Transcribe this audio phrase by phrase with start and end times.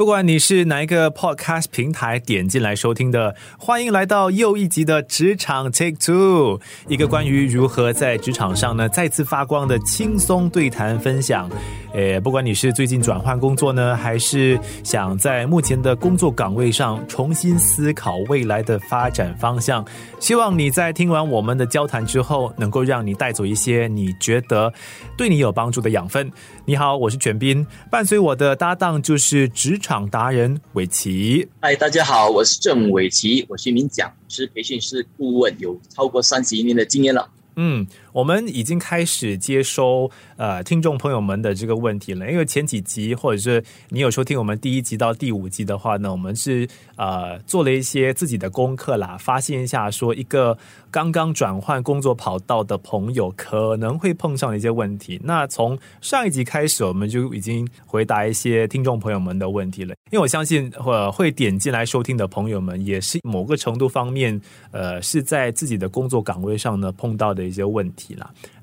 [0.00, 11.50] 不管你是哪一个 Podcast 平台点进来收听的，欢迎来到又一集的职场 Take Two，一个关于如何在职场上呢再次发光的轻松对谈分享。
[11.92, 19.84] 诶，不管你是最近转换工作呢，还是想在目前的工作岗位上重新思考未来的发展方向，
[20.18, 24.72] 希望你在听完我们的交谈之后，能够让你带走一些你觉得
[25.14, 26.30] 对你有帮助的养分。
[26.64, 31.48] 你好，我是卷斌，伴随我的搭档就是职场达人伟奇。
[31.60, 37.28] 嗨，大家好，我是郑伟奇，我是一名讲师、培训师顾问，有超过三十一年的经验了。
[37.56, 50.56] 嗯，我们已经开始接收呃听众朋友们的这个问题了，因为前几集或者是你有收听我们第一集到第五集的话呢，我们是呃做了一些自己的功课啦，发现一下说一个
[50.90, 55.20] 刚刚转换工作跑道的朋友可能会碰上的一些问题。
[55.22, 67.50] 那从上一集开始，我们就已经回答一些听众朋友们的问题了，因为我相信呃会点进来收听的朋友们，也是某个程度方面呃是在自己的工作岗位上呢碰到的。
[67.50, 67.99] 一些问题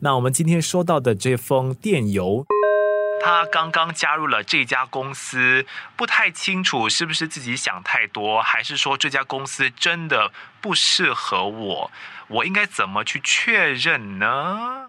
[0.01, 2.45] 那我们今天收到的这封电邮，
[3.21, 11.91] 他刚刚加入了这家公司，不太清楚是不是自己想太多，还是说这家公司真的不适合我？
[12.27, 14.86] 我应该怎么去确认呢？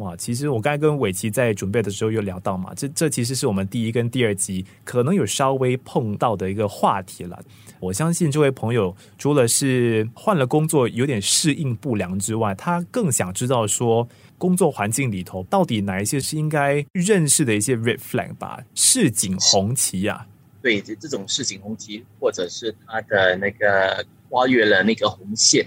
[0.00, 7.38] 哇，其实我刚才跟伟奇在准备的时候有聊到嘛，这这其实是我们第一跟第二集可能有稍微碰到的一个话题了。
[7.78, 20.26] 我相信这位朋友除了是换了工作有点适应不良之外，他更想知道说工作环境里头到底哪一些是应该认识的一些 red flag 吧，市井红旗呀。
[20.62, 25.66] 对，这这种市井红旗，或者是他的那个跨越了那个红线。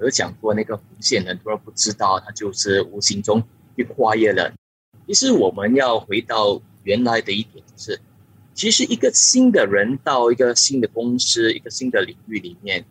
[0.00, 3.40] 有讲过那个红线，很多人不知道，它就是无形中
[3.76, 4.52] 去跨越了。
[5.06, 8.00] 其实我们要回到原来的一点，就是
[8.54, 12.84] 其实一个新的人到一个新的公司、一个新的领域里面，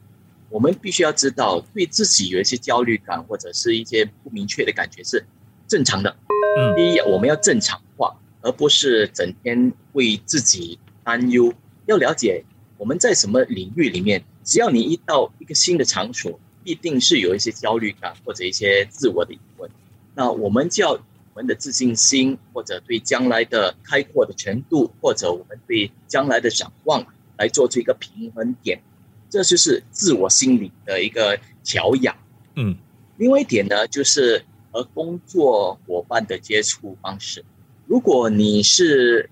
[0.50, 5.26] 我们必须要知道，对自己有一些焦虑感或者是一些不明确的感觉是
[5.68, 6.16] 正常的。
[6.58, 11.54] 嗯，第一，我们要正常化，而不是整天为自己担忧。
[11.86, 12.44] 要了解
[12.78, 16.40] 我们在什么领域里面，只要你一到一个新的场所。
[16.64, 19.68] 必定是有一些焦虑感或者一些自我的疑问，
[20.14, 21.00] 那我们就要我
[21.36, 27.06] 们的自信心或者对将来的开阔的程度，或者我们对将来的展望
[27.38, 28.82] 来做出一个平衡点，
[29.30, 32.16] 这就是自我心理的一个调养。
[32.56, 32.76] 嗯，
[33.16, 37.46] 另外一点呢，就是和工作伙伴的接触方式。
[37.88, 39.30] 如果你是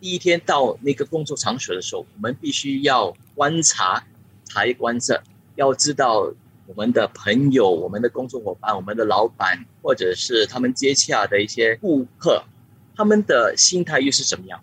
[0.00, 4.02] 第一天到那个工作场所的时候，我们必须要观察、
[4.46, 5.22] 察观色，
[5.56, 6.32] 要知道。
[6.74, 12.42] 我们的朋友、我们的工作伙伴、我们的老板，或者是他们接洽的一些顾客，
[12.96, 14.58] 他们的心态又是怎么样？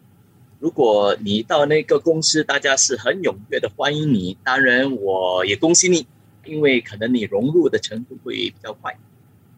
[0.60, 6.08] 如果你到那个公司，大家是很踊跃的欢迎你，当然我也恭喜你，
[6.46, 8.98] 因为可能你融入的程度会比较快。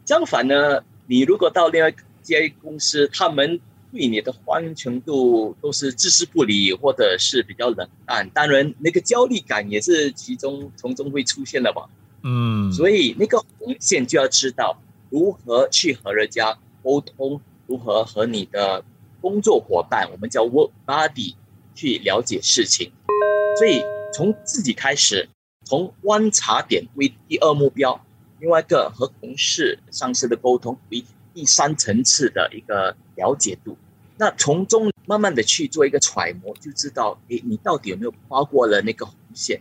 [0.06, 3.62] 相反呢，你如果到另外一家公司，他们
[3.94, 11.88] 对你的欢迎程度都是置之不理，或者是比较冷淡，当然那个焦虑感也是其中从中会出现的吧。
[12.24, 14.78] 嗯，所以那个红线就要知道
[15.10, 18.84] 如何去和人家沟通，如何和你的
[19.20, 21.36] 工作伙伴，我们叫 work buddy，
[21.74, 22.92] 去了解事情。
[23.58, 23.84] 所以
[24.14, 25.28] 从自己开始，
[25.66, 28.00] 从观察点为第二目标，
[28.40, 31.04] 另外一个和同事、上司的沟通为
[31.34, 33.78] 第三层次的一个了解度。
[34.18, 39.60] 那从中慢慢的去做一个揣摩，就知道诶，你到底有没有跨过了那个红线。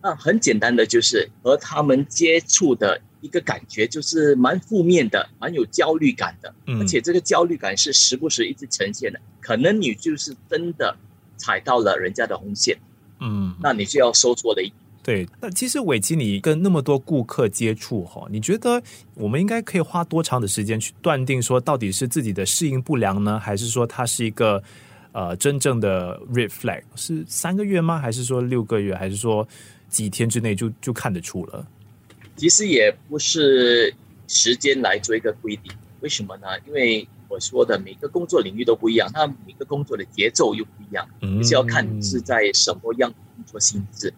[0.00, 9.18] 那很简单的，就是和他们接触的一个感觉，就是蛮负面的，蛮有焦虑感的，而且这个焦虑感是时不时一直呈现的。
[9.40, 10.96] 可能你就是真的
[11.36, 12.78] 踩到了人家的红线，
[13.18, 14.72] 嗯，那你就要收错了一
[15.02, 18.80] 对，那其实伟基，你跟那么多顾客接触哈，你觉得
[19.14, 24.62] 我们应该可以花多长的时间去断定说，到底是自己的适应不良呢，还是说它是一个
[25.10, 26.82] 呃真正的 red flag？
[26.94, 27.98] 是三个月吗？
[27.98, 28.94] 还是说六个月？
[28.94, 29.48] 还是说？
[29.88, 31.66] 几天之内就就看得出了，
[32.36, 33.92] 其实也不是
[34.26, 36.46] 时间来做一个规定，为什么呢？
[36.66, 44.12] 因为我说的每个工作领域都不一样，那每个工作的节奏又不一样，嗯，是要看你是在什么样工作性质，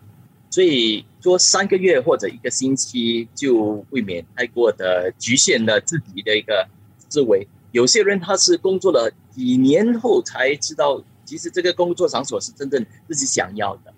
[0.51, 6.69] 所以说三个月或者一个星期就未免太过的局限了自己的一个
[7.09, 7.47] 思维。
[7.73, 13.95] 有些人他是工作了几年后才知道，其实这个工作场所是真正自己想要的。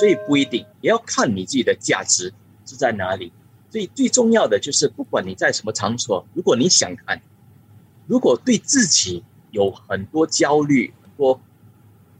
[0.00, 2.32] 所以不一定，也要看你自己的价值
[2.64, 3.30] 是在哪里。
[3.70, 7.20] 所以最重要的就是，不管你在什么场所，如果你想看，
[8.06, 11.38] 如果对自己有很多焦虑、很多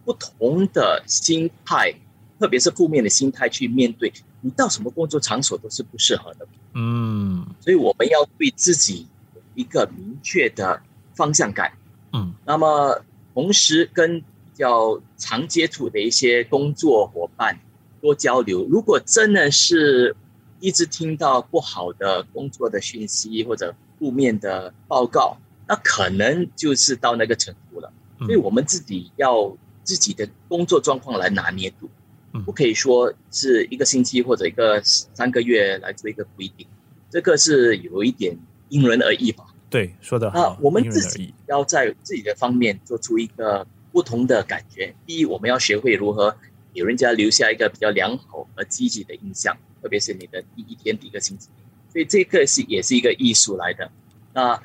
[0.05, 1.95] 不同的心态，
[2.39, 4.13] 特别是负面的心态去面对，
[4.43, 6.47] 你到什么工作场所都是不适合的。
[6.75, 10.83] 嗯所以我们要对自己有一个明确的
[11.15, 11.73] 方向感。
[12.13, 13.03] 嗯，那么
[13.33, 17.59] 同时跟比较常接触的一些工作伙伴
[18.01, 18.67] 多交流。
[18.71, 20.15] 如果真的是
[20.61, 25.37] 一直听到不好的工作的讯息或者负面的报告，
[25.67, 27.93] 那可能就是到那个程度了。
[28.21, 31.89] 嗯所以我们自己要自己的工作状况来拿捏度
[32.33, 36.67] 嗯，不可以说是一个星期或者一个三个月来做一个规定，
[37.09, 38.39] 这个是有一点
[38.69, 39.47] 因人而异吧。
[39.71, 44.95] 对，说的那好，我们自己要在自己的方面做出一个不同的感觉。
[45.07, 46.37] 第一，我们要学会如何
[46.73, 51.49] 给人家留下一个比较良好而积极的印象，特别是你的第一天、第一个星期。
[51.93, 53.91] 所以这个是也是一个艺术来的。
[54.33, 54.63] 那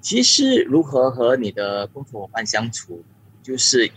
[0.00, 3.04] 其实如何和你的工作伙伴相处，
[3.42, 3.90] 就是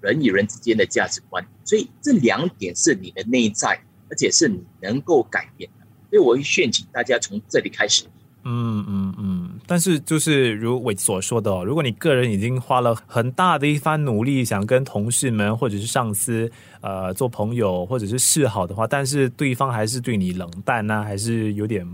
[0.00, 1.44] 人与人之间的价值观。
[1.64, 5.86] 所以这两点是你的内在，而且是你能够改变的。
[6.10, 8.04] 所以我会劝请大家从这里开始。
[8.42, 16.50] 嗯嗯嗯，但是就是如我所说的，如果你个人已经花了很大的一番努力，想跟同事们或者是上司
[16.80, 21.86] 呃做朋友或者是示好的话，但是对方还是对你冷淡呢、还是有点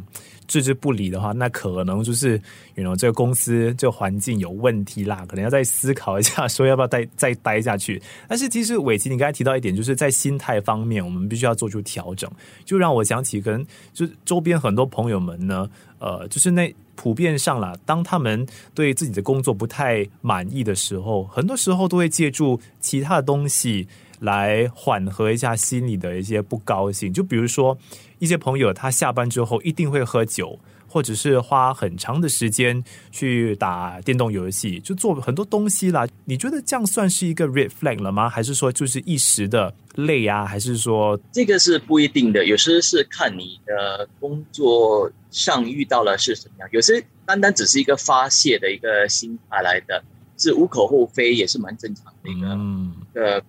[0.46, 2.40] 置之不理的话，那可能就是
[2.75, 8.00] you know 这个公司这个环境有问题啦，可能要再思考一下， 说要不要再再待下去。
[8.28, 12.31] 但是其实伟奇，你刚才提到一点，就是在心态方面，我们必须要做出调整，
[12.64, 15.69] 就让我想起跟就周边很多朋友们呢。
[15.98, 23.88] 呃，就是那普遍上啦，当他们对自己的工作不太满意的时候，很多时候都会借助其他的东西
[24.20, 27.10] 来缓和一下心里的一些不高兴。
[27.10, 27.76] 就比如说，
[28.18, 30.58] 一些朋友他下班之后一定会喝酒，
[30.88, 36.06] 或者是花很长的时间去打电动游戏，就做很多东西啦。
[36.24, 38.28] 你觉得这样算是一个 red flag 了吗？
[38.28, 40.46] 还是说就是一时的累啊？
[40.46, 50.02] 还是说这个是不一定的，有时是看你的工作上遇到了是什么样，有些单单只是一个发泄的一个心态来的，
[50.38, 53.42] 是无可厚非，也是蛮正常的一个、嗯一个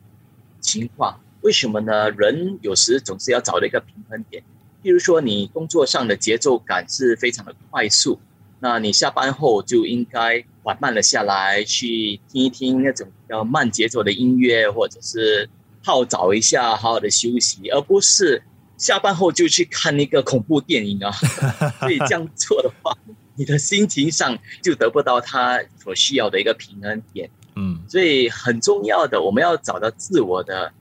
[0.60, 1.18] 情况。
[1.42, 2.10] 为什么呢？
[2.12, 4.44] 人有时总是要找到一个平衡点。
[4.88, 8.18] 譬如说，你工作上的节奏感是非常的快速，
[8.62, 15.50] 那你下班后就应该缓慢了下来，去听一听那种比较慢节奏的音乐，或者是
[15.84, 18.42] 泡澡一下，好好的休息，而不是
[18.78, 21.12] 下班后就去看那个恐怖电影啊。
[21.82, 22.98] 所以这样做的话，
[23.36, 27.30] 你的心情上就得不到他所需要的一个平衡点。
[27.58, 30.72] 嗯所以很重要的，我们要找到自我的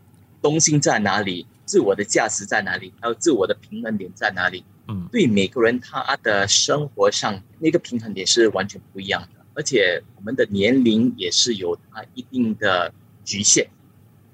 [0.40, 4.64] 中心在哪里，自我的价值在哪里，还有自我的平衡点在哪里。
[4.88, 13.68] 嗯对每个人他的生活上那个平衡点是完全不一样的，而且我们的年龄也是有它一定的局限。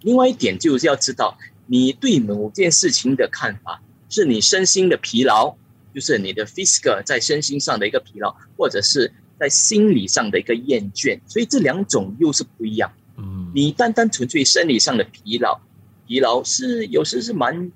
[0.02, 3.80] 另外一点就是要知道，你对某件事情的看法，
[4.10, 5.56] 是你身心的疲劳，
[5.94, 12.92] 就是你的 physical 在身心上的一个疲劳，或者是在心理上的一个厌倦，所以这两种又是不一样。
[13.16, 15.58] 嗯，你单单纯粹生理上的疲劳，
[16.12, 17.72] 疲劳是有时是蛮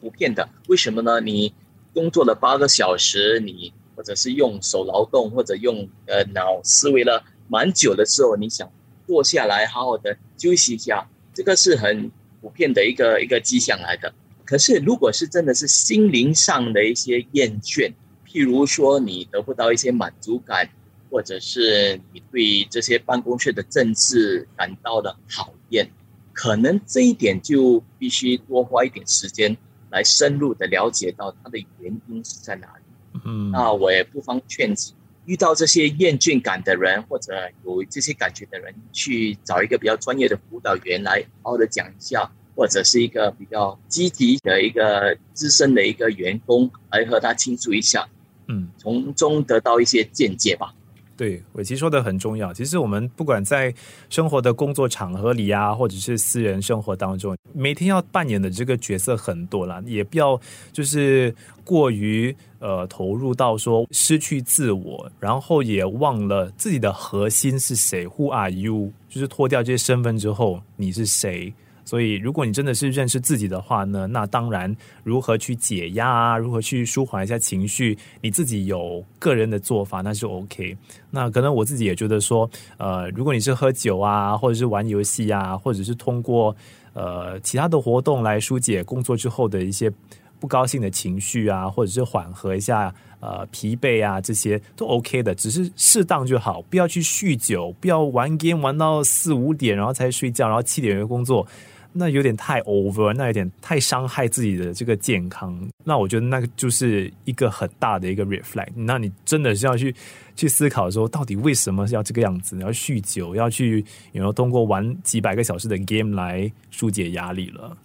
[0.00, 0.48] 普遍的。
[0.66, 1.20] 为什么呢？
[1.20, 1.52] 你
[1.92, 8.72] 工作了八个小时，你或者是用手劳动，或者用呃脑思维了蛮久的时候，你想
[9.06, 12.10] 坐下来好好的休息一下，这个是很
[12.40, 14.10] 普遍的一个一个迹象来的。
[14.46, 17.92] 可是如果是真的是心灵上的一些厌倦，
[18.26, 20.66] 譬如说你得不到一些满足感，
[21.10, 25.90] 或者是你对这些办公室的政治感到了讨厌，
[26.40, 29.56] 可能这一点就必须多花一点时间
[29.90, 33.20] 来深入的了解到它的原因是在哪里。
[33.24, 37.32] 嗯那我也不妨劝请遇到这些厌倦感的人，或者
[37.64, 48.08] 有这些感觉的人，去找一个比较专业的辅导员来好好的讲一下，或者是一个比较积极的一个资深的一个员工来和他倾诉一下，
[48.46, 48.68] 嗯。
[48.78, 50.72] 从中得到一些见解吧。
[51.18, 52.54] 对，伟奇说的很重要。
[52.54, 53.74] 其实我们不管在
[54.08, 60.40] 生活的工作场合里啊，或者是私人生活当中，每天要扮演的这个角色很多啦，也不要
[60.72, 61.34] 就是
[61.64, 68.92] 过于呃投入到说失去自我，然后也忘了自己的核心是谁，Who are you？
[69.08, 71.52] 就是脱掉这些身份之后，你是谁？
[71.88, 80.76] 所以，如果你真的是认识自己的话呢，那当然如何去解压啊，如何去舒缓一下情绪，你自己有个人的做法，那是 OK。
[81.10, 86.54] 那可能我自己也觉得说，呃，如果你是喝酒啊，或者是玩游戏啊，或者是通过
[86.92, 89.90] 呃其他的活动来疏解工作之后的一些
[90.38, 101.46] 不高兴的情绪啊，或者是缓和一下呃疲惫啊，这些都 OK 的，只是适当就好，不要去酗酒，不要玩 game 玩到四五点然后才睡觉，然后七点又工作。
[101.92, 105.58] 那有点太 over，那有点太伤害自己的这个健康。
[105.82, 108.68] 那我觉得那个就是一个很大的一个 reflect。
[108.74, 109.92] 那你真的是要去
[110.36, 112.56] 去思考说，到底为什么要这个样子？
[112.60, 117.76] 要酗酒，要去有没有通过玩几百个小时的 game 来疏解压力了？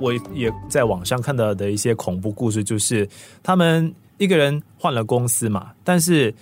[0.00, 3.06] 我也在网上看到的一些恐怖故事，就是
[3.42, 3.92] 他们。
[4.18, 6.34] 一个人换了公司嘛，但是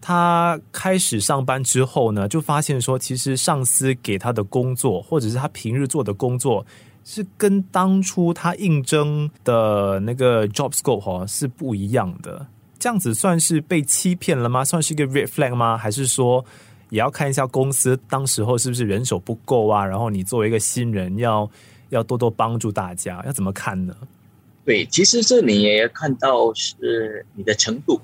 [0.00, 6.64] 他开始上班之后呢，就发现说，其实上司给他的工作，或者是他平日做的工作，
[7.04, 12.46] 是跟当初他应征的那个 job scope 哈是不一样的。
[12.78, 14.64] 这样子算是被欺骗了吗？
[14.64, 15.76] 算是一个 red flag 吗？
[15.76, 16.42] 还是说
[16.88, 19.84] 也要看一下公司当时候是不是人手不够啊？
[19.84, 21.48] 然后你作为一个新人，要
[21.90, 23.94] 要多多帮助大家，要怎么看呢？
[24.64, 28.00] 对，其实这里也要看到是你的程度。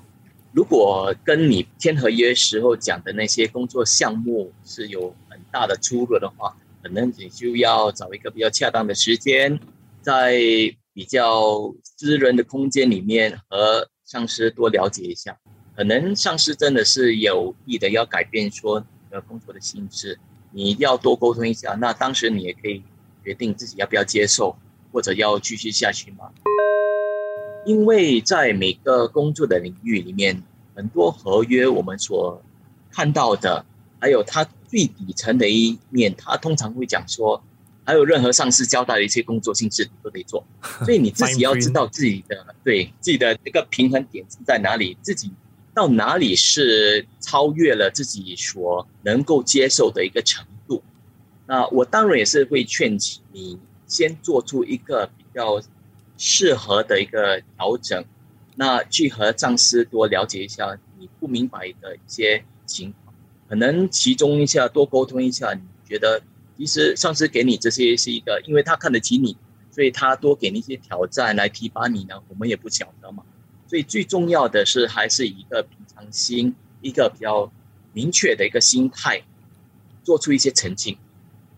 [0.53, 9.59] 如果跟你签合约时候讲的那些工作项目是有很大的出入的话，可能你就要找一个比较恰当的时间，
[10.01, 10.35] 在
[10.93, 15.37] 比较私人的空间里面和上司多了解一下。
[15.75, 20.17] 可能上司真的是有意的要改变说你的工作的性质，
[20.51, 21.73] 你要多沟通一下。
[21.73, 22.81] 那当时你也可以
[23.23, 24.57] 决定自己要不要接受。
[24.97, 26.31] 或者要继续下去吗？
[27.67, 30.41] 因为在每个工作的领域里面，
[30.73, 32.41] 很多合约我们所
[32.91, 33.63] 看到的，
[33.99, 37.39] 还有它最底层的一面，它通常会讲说，
[37.85, 40.43] 还有任何上司交代的一些工作性质都得做，
[40.83, 45.31] 所以你自己要知道自己的对自己的一个平衡点是在哪里，自己
[45.75, 50.81] 到哪里是超越了自己所能够接受的一个程度。
[51.45, 53.59] 那我当然也是会劝起你。
[53.87, 55.61] 先做出一个比较
[56.17, 58.03] 适合的一个调整，
[58.55, 63.15] 那去和上司多了解一下你不明白的一些情况，
[63.47, 65.53] 可能其中一下多沟通一下。
[65.53, 66.21] 你觉得
[66.57, 69.37] 其实上司给你这些是一个，因为他看得起你，
[69.71, 72.15] 所以他多给你一些挑战来提拔你呢。
[72.27, 73.23] 我们也不晓得嘛，
[73.67, 77.51] 所以最重要的是还是一个平常心，一个比较
[77.93, 79.21] 明确的一个心态，
[80.03, 80.97] 做出一些澄清，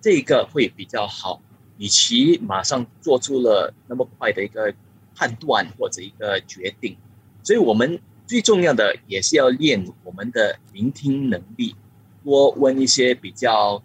[0.02, 1.42] 这个会比较好。
[1.80, 4.72] 与其马上做出了那么快的一个
[5.16, 6.96] 判断或者一个决定，
[7.42, 11.76] 所以我们最重要的也是要练我们的聆听能力，
[12.24, 13.82] 多问一些比较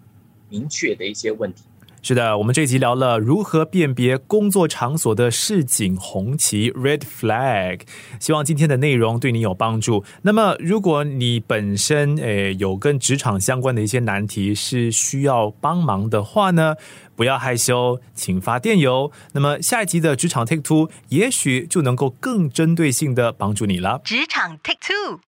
[0.48, 1.62] 明确的一些问题。
[2.06, 7.80] 是的，我们这一集聊了如何辨别工作场所的市井红旗 （red flag）。
[8.20, 10.04] 希望今天的内容对你有帮助。
[10.20, 16.76] 那么，如果你本身诶有跟职场相关的一些难题是需要帮忙的话呢，
[17.16, 19.10] 不要害羞，请发电邮。
[19.32, 24.02] 那么下一集的职场 Take Two 也许就能够更针对性的帮助你了。
[24.04, 25.20] 职场 Take Two。